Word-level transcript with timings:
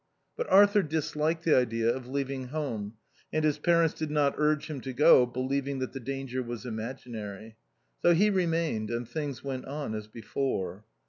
But 0.35 0.49
Arthur 0.49 0.81
disliked 0.81 1.43
the 1.43 1.55
idea 1.55 1.87
of 1.95 2.07
leaving 2.07 2.47
home, 2.47 2.95
and 3.31 3.45
his 3.45 3.59
parents 3.59 3.93
did 3.93 4.09
not 4.09 4.33
urge 4.35 4.67
him 4.67 4.81
to 4.81 4.93
go, 4.93 5.27
believing 5.27 5.77
that 5.77 5.93
the 5.93 5.99
danger 5.99 6.41
was 6.41 6.65
im 6.65 6.77
aginary. 6.77 7.53
So 8.01 8.15
he 8.15 8.31
remained, 8.31 8.89
and 8.89 9.07
things 9.07 9.43
went 9.43 9.65
on 9.65 9.93
as 9.93 10.07
before. 10.07 10.85